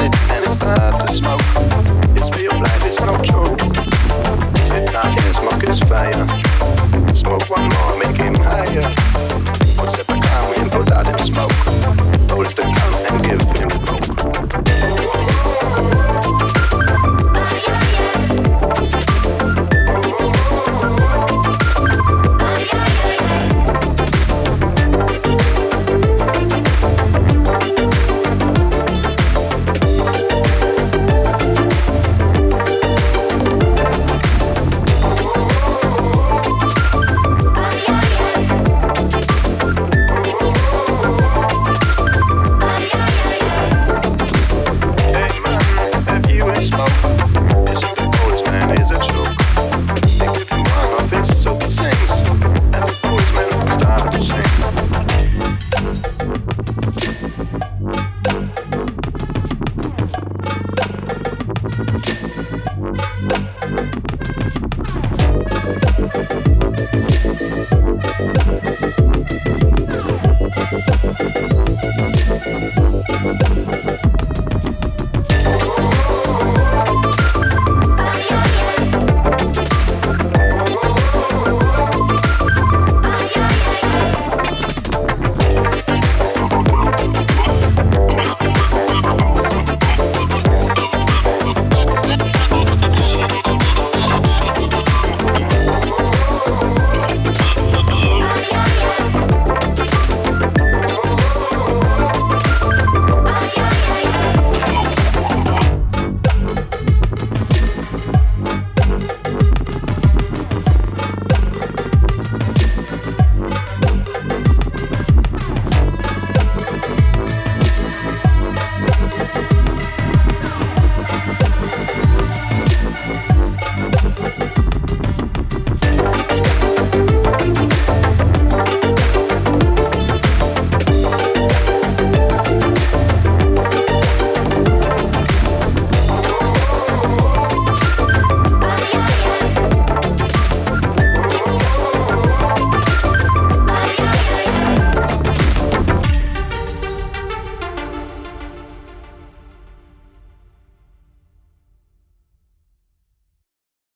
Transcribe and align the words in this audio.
and 0.00 0.14
it's 0.46 0.56
time 0.56 1.06
to 1.06 1.14
smoke. 1.14 1.40
It's 2.16 2.30
real 2.38 2.52
life, 2.52 2.84
it's 2.84 3.00
no 3.00 3.20
joke. 3.22 3.60
Sit 4.68 4.92
down 4.92 5.12
here, 5.12 5.34
smoke 5.34 5.68
is 5.68 5.80
fire. 5.80 7.14
Smoke 7.14 7.50
one 7.50 7.68
more, 7.68 7.98
make 7.98 8.18
it 8.18 8.36
higher. 8.38 9.11